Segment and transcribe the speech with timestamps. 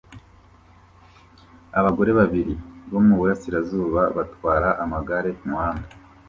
[1.79, 2.53] Abagore babiri
[2.91, 5.87] bo mu burasirazuba batwara amagare kumuhanda